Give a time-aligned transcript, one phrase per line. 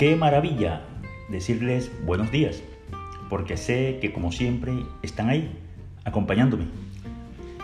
[0.00, 0.80] Qué maravilla
[1.28, 2.62] decirles buenos días,
[3.28, 4.72] porque sé que como siempre
[5.02, 5.52] están ahí,
[6.06, 6.64] acompañándome.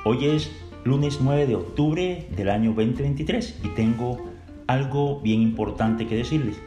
[0.05, 0.53] Hoy es
[0.85, 4.23] lunes 9 de octubre del año 2023 y tengo
[4.67, 6.61] algo bien importante que decirles.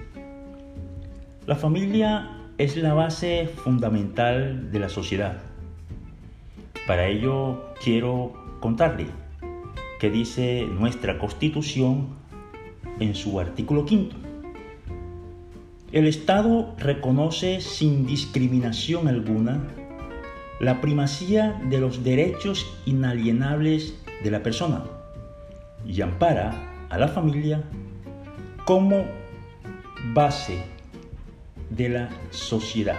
[1.46, 5.38] La familia es la base fundamental de la sociedad.
[6.88, 9.06] Para ello quiero contarle
[10.00, 12.08] que dice nuestra constitución
[13.00, 14.29] en su artículo quinto
[15.92, 19.62] el Estado reconoce sin discriminación alguna
[20.60, 24.84] la primacía de los derechos inalienables de la persona
[25.86, 27.64] y ampara a la familia
[28.66, 29.06] como
[30.14, 30.62] base
[31.70, 32.98] de la sociedad.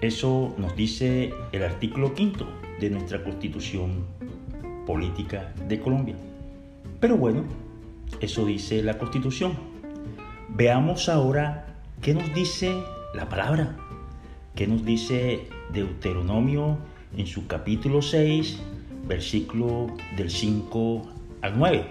[0.00, 2.48] Eso nos dice el artículo quinto
[2.80, 4.06] de nuestra Constitución
[4.86, 6.16] Política de Colombia.
[7.00, 7.44] Pero bueno,
[8.20, 9.75] eso dice la Constitución.
[10.48, 11.66] Veamos ahora
[12.00, 12.72] qué nos dice
[13.14, 13.76] la palabra,
[14.54, 16.78] qué nos dice Deuteronomio
[17.16, 18.58] en su capítulo 6,
[19.08, 21.02] versículo del 5
[21.42, 21.86] al 9.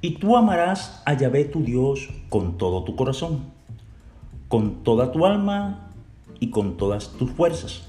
[0.00, 3.40] Y tú amarás a Yahvé tu Dios con todo tu corazón,
[4.48, 5.90] con toda tu alma
[6.38, 7.88] y con todas tus fuerzas.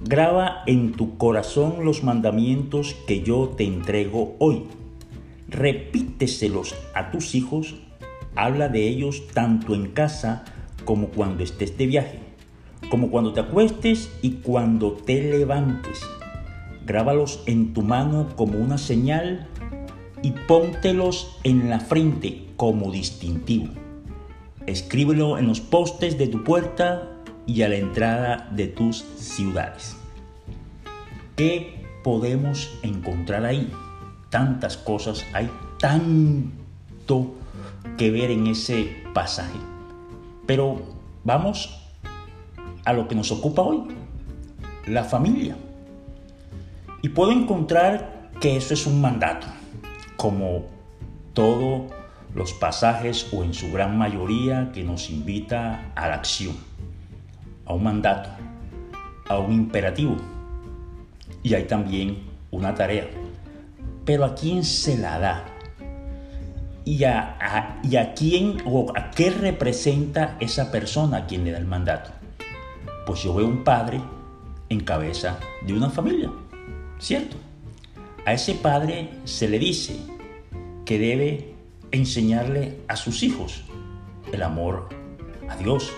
[0.00, 4.64] Graba en tu corazón los mandamientos que yo te entrego hoy.
[5.48, 7.76] Repíteselos a tus hijos
[8.36, 10.44] Habla de ellos tanto en casa
[10.84, 12.20] como cuando estés de viaje,
[12.90, 16.02] como cuando te acuestes y cuando te levantes.
[16.84, 19.48] Grábalos en tu mano como una señal
[20.22, 23.68] y póntelos en la frente como distintivo.
[24.66, 27.12] Escríbelo en los postes de tu puerta
[27.46, 29.96] y a la entrada de tus ciudades.
[31.36, 33.70] ¿Qué podemos encontrar ahí?
[34.30, 37.34] Tantas cosas, hay tanto
[37.96, 39.58] que ver en ese pasaje.
[40.46, 40.80] Pero
[41.24, 41.82] vamos
[42.84, 43.82] a lo que nos ocupa hoy,
[44.86, 45.56] la familia.
[47.02, 49.46] Y puedo encontrar que eso es un mandato,
[50.16, 50.66] como
[51.34, 51.92] todos
[52.34, 56.56] los pasajes o en su gran mayoría que nos invita a la acción,
[57.64, 58.30] a un mandato,
[59.28, 60.16] a un imperativo.
[61.42, 63.08] Y hay también una tarea.
[64.04, 65.55] Pero ¿a quién se la da?
[66.86, 71.58] Y a, y a quién o a qué representa esa persona a quien le da
[71.58, 72.12] el mandato.
[73.04, 74.00] Pues yo veo un padre
[74.68, 76.30] en cabeza de una familia,
[77.00, 77.36] ¿cierto?
[78.24, 79.96] A ese padre se le dice
[80.84, 81.54] que debe
[81.90, 83.64] enseñarle a sus hijos
[84.32, 84.88] el amor
[85.48, 85.92] a Dios.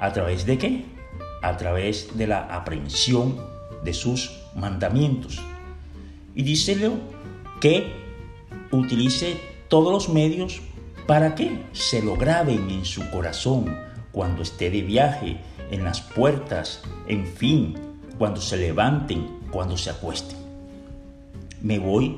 [0.00, 0.84] ¿A través de qué?
[1.42, 3.36] A través de la aprehensión
[3.84, 5.38] de sus mandamientos.
[6.34, 6.94] Y díselo
[7.60, 7.92] que
[8.70, 10.60] utilice todos los medios
[11.06, 13.76] para que se lo graben en su corazón
[14.12, 15.38] cuando esté de viaje,
[15.70, 17.76] en las puertas, en fin,
[18.18, 20.38] cuando se levanten, cuando se acuesten.
[21.62, 22.16] Me voy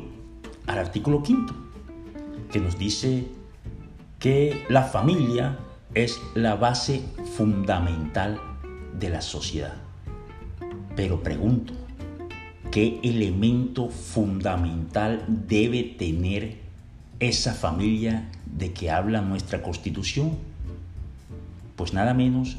[0.66, 1.54] al artículo quinto,
[2.50, 3.26] que nos dice
[4.18, 5.58] que la familia
[5.94, 7.02] es la base
[7.36, 8.40] fundamental
[8.98, 9.74] de la sociedad.
[10.94, 11.72] Pero pregunto,
[12.70, 16.69] ¿qué elemento fundamental debe tener
[17.20, 20.38] esa familia de que habla nuestra constitución?
[21.76, 22.56] Pues nada menos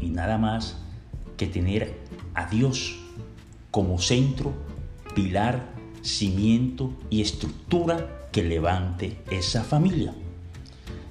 [0.00, 0.76] y nada más
[1.36, 1.98] que tener
[2.34, 2.96] a Dios
[3.70, 4.52] como centro,
[5.14, 5.64] pilar,
[6.02, 10.12] cimiento y estructura que levante esa familia.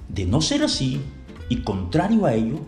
[0.08, 1.00] De no ser así,
[1.48, 2.60] y contrario a ello,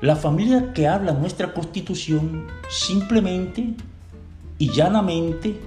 [0.00, 3.74] la familia que habla nuestra constitución simplemente
[4.58, 5.58] y llanamente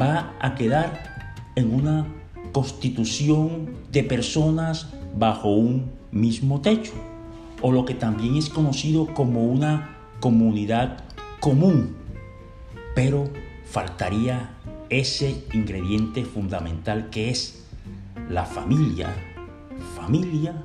[0.00, 2.06] va a quedar en una
[2.52, 6.92] constitución de personas bajo un mismo techo,
[7.62, 11.04] o lo que también es conocido como una comunidad
[11.40, 11.96] común,
[12.94, 13.30] pero
[13.64, 14.50] faltaría
[14.88, 17.64] ese ingrediente fundamental que es
[18.28, 19.14] la familia.
[19.96, 20.62] Familia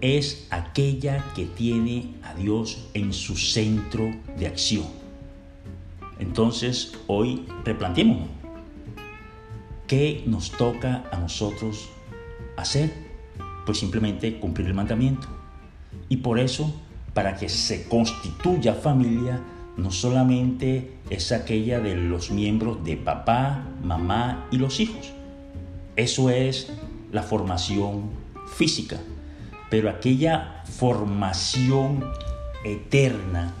[0.00, 4.86] es aquella que tiene a Dios en su centro de acción.
[6.18, 8.41] Entonces, hoy replanteémonos
[9.86, 11.88] ¿Qué nos toca a nosotros
[12.56, 12.92] hacer?
[13.66, 15.28] Pues simplemente cumplir el mandamiento.
[16.08, 16.74] Y por eso,
[17.14, 19.40] para que se constituya familia,
[19.76, 25.12] no solamente es aquella de los miembros de papá, mamá y los hijos.
[25.96, 26.72] Eso es
[27.10, 28.10] la formación
[28.54, 28.98] física.
[29.70, 32.04] Pero aquella formación
[32.64, 33.52] eterna,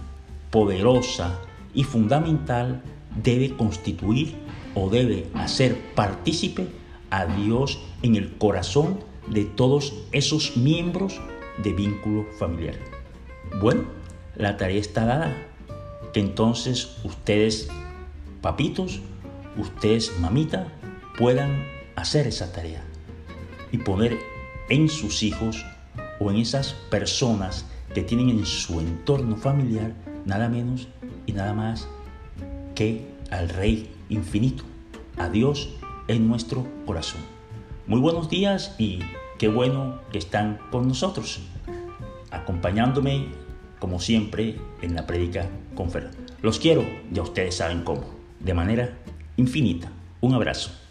[0.50, 1.38] poderosa
[1.74, 2.82] y fundamental
[3.16, 4.34] debe constituir
[4.74, 6.66] o debe hacer partícipe
[7.10, 11.20] a Dios en el corazón de todos esos miembros
[11.62, 12.76] de vínculo familiar.
[13.60, 13.84] Bueno,
[14.36, 15.36] la tarea está dada.
[16.12, 17.68] Que entonces ustedes,
[18.42, 19.00] papitos,
[19.56, 20.68] ustedes, mamita,
[21.18, 21.66] puedan
[21.96, 22.82] hacer esa tarea
[23.70, 24.18] y poner
[24.68, 25.64] en sus hijos
[26.20, 29.94] o en esas personas que tienen en su entorno familiar
[30.24, 30.88] nada menos
[31.26, 31.88] y nada más
[32.74, 34.64] que al Rey infinito,
[35.16, 35.70] a Dios
[36.08, 37.20] en nuestro corazón.
[37.86, 39.00] Muy buenos días y
[39.38, 41.40] qué bueno que están con nosotros,
[42.30, 43.26] acompañándome
[43.78, 46.10] como siempre en la prédica con Fer.
[46.42, 48.04] Los quiero, ya ustedes saben cómo,
[48.40, 48.98] de manera
[49.36, 49.90] infinita.
[50.20, 50.81] Un abrazo.